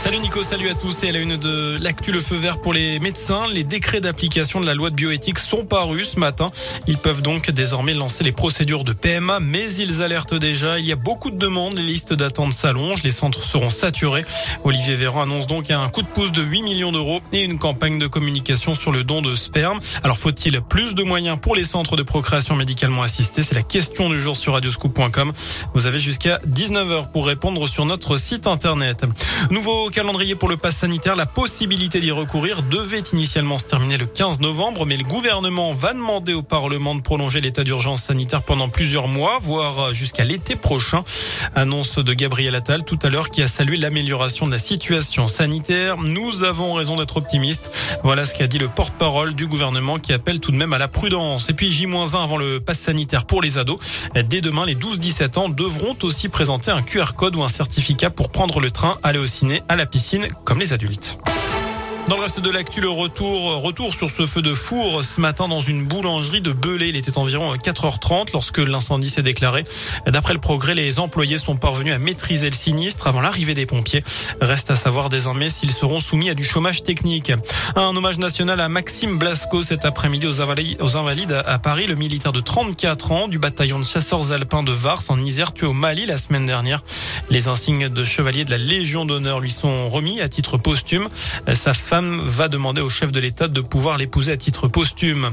Salut 0.00 0.18
Nico, 0.20 0.42
salut 0.42 0.70
à 0.70 0.74
tous. 0.74 1.02
Et 1.02 1.10
à 1.10 1.12
la 1.12 1.18
une 1.18 1.36
de 1.36 1.76
l'actu, 1.78 2.10
le 2.10 2.22
feu 2.22 2.34
vert 2.34 2.58
pour 2.58 2.72
les 2.72 2.98
médecins. 3.00 3.42
Les 3.52 3.64
décrets 3.64 4.00
d'application 4.00 4.58
de 4.58 4.64
la 4.64 4.72
loi 4.72 4.88
de 4.88 4.94
bioéthique 4.94 5.38
sont 5.38 5.66
parus 5.66 6.12
ce 6.12 6.18
matin. 6.18 6.50
Ils 6.86 6.96
peuvent 6.96 7.20
donc 7.20 7.50
désormais 7.50 7.92
lancer 7.92 8.24
les 8.24 8.32
procédures 8.32 8.82
de 8.82 8.94
PMA, 8.94 9.40
mais 9.40 9.74
ils 9.74 10.00
alertent 10.00 10.32
déjà. 10.32 10.78
Il 10.78 10.86
y 10.86 10.92
a 10.92 10.96
beaucoup 10.96 11.30
de 11.30 11.36
demandes, 11.36 11.76
les 11.76 11.82
listes 11.82 12.14
d'attente 12.14 12.54
s'allongent, 12.54 13.02
les 13.02 13.10
centres 13.10 13.44
seront 13.44 13.68
saturés. 13.68 14.24
Olivier 14.64 14.94
Véran 14.94 15.20
annonce 15.20 15.46
donc 15.46 15.70
un 15.70 15.86
coup 15.90 16.00
de 16.00 16.08
pouce 16.08 16.32
de 16.32 16.42
8 16.42 16.62
millions 16.62 16.92
d'euros 16.92 17.20
et 17.34 17.44
une 17.44 17.58
campagne 17.58 17.98
de 17.98 18.06
communication 18.06 18.74
sur 18.74 18.92
le 18.92 19.04
don 19.04 19.20
de 19.20 19.34
sperme. 19.34 19.80
Alors 20.02 20.16
faut-il 20.16 20.62
plus 20.62 20.94
de 20.94 21.02
moyens 21.02 21.38
pour 21.38 21.54
les 21.54 21.64
centres 21.64 21.98
de 21.98 22.02
procréation 22.02 22.56
médicalement 22.56 23.02
assistée? 23.02 23.42
C'est 23.42 23.54
la 23.54 23.62
question 23.62 24.08
du 24.08 24.22
jour 24.22 24.34
sur 24.34 24.54
radioscoop.com. 24.54 25.34
Vous 25.74 25.84
avez 25.84 25.98
jusqu'à 25.98 26.38
19h 26.46 27.12
pour 27.12 27.26
répondre 27.26 27.68
sur 27.68 27.84
notre 27.84 28.16
site 28.16 28.46
internet. 28.46 29.04
Nouveau 29.50 29.89
calendrier 29.90 30.34
pour 30.34 30.48
le 30.48 30.56
pass 30.56 30.76
sanitaire, 30.76 31.16
la 31.16 31.26
possibilité 31.26 32.00
d'y 32.00 32.10
recourir 32.10 32.62
devait 32.62 33.02
initialement 33.12 33.58
se 33.58 33.64
terminer 33.64 33.96
le 33.96 34.06
15 34.06 34.40
novembre, 34.40 34.86
mais 34.86 34.96
le 34.96 35.04
gouvernement 35.04 35.72
va 35.72 35.92
demander 35.92 36.32
au 36.32 36.42
Parlement 36.42 36.94
de 36.94 37.00
prolonger 37.00 37.40
l'état 37.40 37.64
d'urgence 37.64 38.02
sanitaire 38.02 38.42
pendant 38.42 38.68
plusieurs 38.68 39.08
mois, 39.08 39.38
voire 39.40 39.92
jusqu'à 39.92 40.24
l'été 40.24 40.56
prochain. 40.56 41.04
Annonce 41.54 41.98
de 41.98 42.12
Gabriel 42.12 42.54
Attal 42.54 42.84
tout 42.84 42.98
à 43.02 43.10
l'heure 43.10 43.30
qui 43.30 43.42
a 43.42 43.48
salué 43.48 43.76
l'amélioration 43.76 44.46
de 44.46 44.52
la 44.52 44.58
situation 44.58 45.28
sanitaire. 45.28 45.96
Nous 45.98 46.44
avons 46.44 46.74
raison 46.74 46.96
d'être 46.96 47.16
optimistes. 47.16 47.70
Voilà 48.02 48.24
ce 48.24 48.34
qu'a 48.34 48.46
dit 48.46 48.58
le 48.58 48.68
porte-parole 48.68 49.34
du 49.34 49.46
gouvernement 49.46 49.98
qui 49.98 50.12
appelle 50.12 50.40
tout 50.40 50.52
de 50.52 50.56
même 50.56 50.72
à 50.72 50.78
la 50.78 50.88
prudence. 50.88 51.50
Et 51.50 51.52
puis 51.52 51.70
J-1 51.70 52.16
avant 52.16 52.36
le 52.36 52.60
pass 52.60 52.78
sanitaire 52.78 53.24
pour 53.24 53.42
les 53.42 53.58
ados. 53.58 53.78
Dès 54.14 54.40
demain, 54.40 54.64
les 54.64 54.76
12-17 54.76 55.38
ans 55.38 55.48
devront 55.48 55.96
aussi 56.02 56.28
présenter 56.28 56.70
un 56.70 56.82
QR 56.82 57.14
code 57.16 57.36
ou 57.36 57.42
un 57.42 57.48
certificat 57.48 58.10
pour 58.10 58.30
prendre 58.30 58.60
le 58.60 58.70
train, 58.70 58.96
aller 59.02 59.18
au 59.18 59.26
ciné, 59.26 59.62
à 59.68 59.76
la 59.76 59.79
piscine 59.86 60.28
comme 60.44 60.58
les 60.58 60.72
adultes. 60.72 61.18
Dans 62.08 62.16
le 62.16 62.22
reste 62.22 62.40
de 62.40 62.50
l'actu, 62.50 62.80
le 62.80 62.88
retour, 62.88 63.62
retour 63.62 63.94
sur 63.94 64.10
ce 64.10 64.26
feu 64.26 64.42
de 64.42 64.52
four 64.52 65.04
ce 65.04 65.20
matin 65.20 65.46
dans 65.46 65.60
une 65.60 65.84
boulangerie 65.84 66.40
de 66.40 66.52
Belay. 66.52 66.88
Il 66.88 66.96
était 66.96 67.16
environ 67.16 67.54
4h30 67.54 68.32
lorsque 68.32 68.58
l'incendie 68.58 69.08
s'est 69.08 69.22
déclaré. 69.22 69.64
D'après 70.06 70.32
le 70.32 70.40
progrès, 70.40 70.74
les 70.74 70.98
employés 70.98 71.38
sont 71.38 71.56
parvenus 71.56 71.94
à 71.94 71.98
maîtriser 71.98 72.50
le 72.50 72.56
sinistre 72.56 73.06
avant 73.06 73.20
l'arrivée 73.20 73.54
des 73.54 73.64
pompiers. 73.64 74.02
Reste 74.40 74.72
à 74.72 74.76
savoir 74.76 75.08
désormais 75.08 75.50
s'ils 75.50 75.70
seront 75.70 76.00
soumis 76.00 76.30
à 76.30 76.34
du 76.34 76.44
chômage 76.44 76.82
technique. 76.82 77.32
Un 77.76 77.94
hommage 77.94 78.18
national 78.18 78.60
à 78.60 78.68
Maxime 78.68 79.16
Blasco 79.16 79.62
cet 79.62 79.84
après-midi 79.84 80.26
aux 80.26 80.96
Invalides, 80.96 81.42
à 81.46 81.58
Paris. 81.60 81.86
Le 81.86 81.94
militaire 81.94 82.32
de 82.32 82.40
34 82.40 83.12
ans 83.12 83.28
du 83.28 83.38
bataillon 83.38 83.78
de 83.78 83.84
chasseurs 83.84 84.32
alpins 84.32 84.64
de 84.64 84.72
Vars 84.72 85.02
en 85.08 85.20
Isère 85.22 85.52
tué 85.52 85.66
au 85.66 85.72
Mali 85.72 86.06
la 86.06 86.18
semaine 86.18 86.46
dernière. 86.46 86.82
Les 87.28 87.46
insignes 87.46 87.88
de 87.88 88.02
chevalier 88.02 88.44
de 88.44 88.50
la 88.50 88.58
Légion 88.58 89.04
d'honneur 89.04 89.38
lui 89.38 89.50
sont 89.50 89.88
remis 89.88 90.20
à 90.20 90.28
titre 90.28 90.58
posthume. 90.58 91.08
Sa 91.54 91.72
femme 91.90 92.22
va 92.24 92.46
demander 92.46 92.80
au 92.80 92.88
chef 92.88 93.10
de 93.10 93.18
l'État 93.18 93.48
de 93.48 93.60
pouvoir 93.60 93.98
l'épouser 93.98 94.30
à 94.30 94.36
titre 94.36 94.68
posthume. 94.68 95.32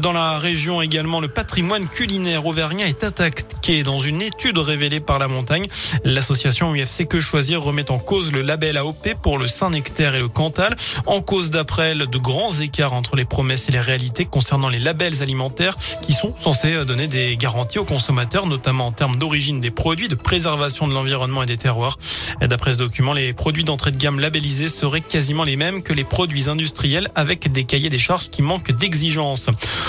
Dans 0.00 0.12
la 0.12 0.38
région 0.38 0.80
également, 0.80 1.20
le 1.20 1.28
patrimoine 1.28 1.86
culinaire 1.86 2.46
auvergnat 2.46 2.88
est 2.88 3.04
attaqué 3.04 3.82
dans 3.82 4.00
une 4.00 4.22
étude 4.22 4.56
révélée 4.56 5.00
par 5.00 5.18
la 5.18 5.28
montagne. 5.28 5.66
L'association 6.04 6.72
UFC 6.72 7.06
Que 7.06 7.20
Choisir 7.20 7.60
remet 7.60 7.90
en 7.90 7.98
cause 7.98 8.32
le 8.32 8.40
label 8.40 8.78
AOP 8.78 9.16
pour 9.22 9.36
le 9.36 9.48
Saint-Nectaire 9.48 10.14
et 10.14 10.20
le 10.20 10.28
Cantal. 10.28 10.74
En 11.04 11.20
cause 11.20 11.50
d'après 11.50 11.90
elle, 11.90 12.06
de 12.06 12.18
grands 12.18 12.58
écarts 12.58 12.94
entre 12.94 13.14
les 13.14 13.26
promesses 13.26 13.68
et 13.68 13.72
les 13.72 13.80
réalités 13.80 14.24
concernant 14.24 14.70
les 14.70 14.78
labels 14.78 15.22
alimentaires 15.22 15.76
qui 16.00 16.14
sont 16.14 16.34
censés 16.38 16.86
donner 16.86 17.06
des 17.06 17.36
garanties 17.36 17.80
aux 17.80 17.84
consommateurs, 17.84 18.46
notamment 18.46 18.86
en 18.86 18.92
termes 18.92 19.16
d'origine 19.16 19.60
des 19.60 19.70
produits, 19.70 20.08
de 20.08 20.14
préservation 20.14 20.88
de 20.88 20.94
l'environnement 20.94 21.42
et 21.42 21.46
des 21.46 21.58
terroirs. 21.58 21.98
D'après 22.40 22.72
ce 22.72 22.78
document, 22.78 23.12
les 23.12 23.34
produits 23.34 23.64
d'entrée 23.64 23.90
de 23.90 23.98
gamme 23.98 24.20
labellisés 24.20 24.68
seraient 24.68 25.02
quasiment 25.02 25.44
les 25.44 25.56
mêmes 25.56 25.82
que 25.82 25.97
les 25.97 25.97
produits 26.04 26.48
industriels 26.48 27.08
avec 27.14 27.50
des 27.50 27.64
cahiers 27.64 27.88
des 27.88 27.98
charges 27.98 28.30
qui 28.30 28.42
manquent 28.42 28.72
d'exigence. 28.72 29.48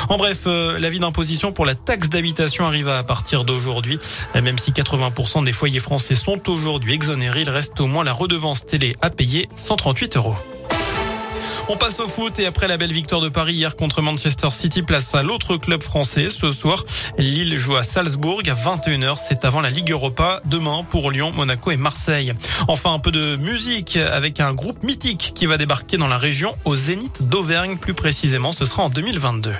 En 0.09 0.17
bref, 0.17 0.41
euh, 0.47 0.79
l'avis 0.79 0.99
d'imposition 0.99 1.51
pour 1.51 1.65
la 1.65 1.75
taxe 1.75 2.09
d'habitation 2.09 2.65
arrive 2.65 2.87
à 2.87 3.03
partir 3.03 3.43
d'aujourd'hui. 3.43 3.99
Même 4.35 4.57
si 4.57 4.71
80% 4.71 5.43
des 5.43 5.53
foyers 5.53 5.79
français 5.79 6.15
sont 6.15 6.49
aujourd'hui 6.49 6.93
exonérés, 6.93 7.41
il 7.41 7.49
reste 7.49 7.79
au 7.79 7.87
moins 7.87 8.03
la 8.03 8.13
redevance 8.13 8.65
télé 8.65 8.93
à 9.01 9.09
payer 9.09 9.49
138 9.55 10.17
euros. 10.17 10.35
On 11.71 11.77
passe 11.77 11.99
au 11.99 12.07
foot 12.07 12.39
et 12.39 12.47
après 12.47 12.67
la 12.67 12.77
belle 12.77 12.91
victoire 12.91 13.21
de 13.21 13.29
Paris 13.29 13.53
hier 13.53 13.75
contre 13.75 14.01
Manchester 14.01 14.49
City, 14.49 14.81
place 14.81 15.13
à 15.13 15.21
l'autre 15.21 15.55
club 15.55 15.83
français. 15.83 16.31
Ce 16.31 16.51
soir, 16.51 16.83
Lille 17.19 17.59
joue 17.59 17.75
à 17.75 17.83
Salzbourg 17.83 18.41
à 18.47 18.55
21h. 18.55 19.17
C'est 19.19 19.45
avant 19.45 19.61
la 19.61 19.69
Ligue 19.69 19.91
Europa. 19.91 20.41
Demain 20.45 20.83
pour 20.83 21.11
Lyon, 21.11 21.31
Monaco 21.31 21.69
et 21.69 21.77
Marseille. 21.77 22.33
Enfin, 22.67 22.95
un 22.95 22.97
peu 22.97 23.11
de 23.11 23.35
musique 23.35 23.97
avec 23.97 24.39
un 24.39 24.51
groupe 24.53 24.81
mythique 24.81 25.33
qui 25.35 25.45
va 25.45 25.59
débarquer 25.59 25.97
dans 25.97 26.07
la 26.07 26.17
région 26.17 26.55
au 26.65 26.75
Zénith 26.75 27.29
d'Auvergne. 27.29 27.77
Plus 27.77 27.93
précisément, 27.93 28.51
ce 28.51 28.65
sera 28.65 28.81
en 28.81 28.89
2022. 28.89 29.53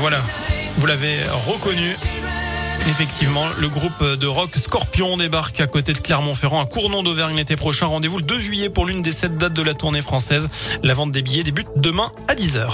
Voilà, 0.00 0.22
vous 0.78 0.86
l'avez 0.86 1.22
reconnu. 1.46 1.96
Effectivement, 2.88 3.44
le 3.58 3.68
groupe 3.68 4.02
de 4.02 4.26
rock 4.26 4.56
Scorpion 4.56 5.18
débarque 5.18 5.60
à 5.60 5.66
côté 5.66 5.92
de 5.92 5.98
Clermont-Ferrand 5.98 6.62
à 6.62 6.66
Cournon 6.66 7.02
d'Auvergne 7.02 7.36
l'été 7.36 7.54
prochain. 7.54 7.86
Rendez-vous 7.86 8.16
le 8.16 8.22
2 8.22 8.40
juillet 8.40 8.70
pour 8.70 8.86
l'une 8.86 9.02
des 9.02 9.12
sept 9.12 9.36
dates 9.36 9.52
de 9.52 9.62
la 9.62 9.74
tournée 9.74 10.00
française. 10.00 10.48
La 10.82 10.94
vente 10.94 11.12
des 11.12 11.20
billets 11.20 11.42
débute 11.42 11.68
demain 11.76 12.10
à 12.28 12.34
10h. 12.34 12.70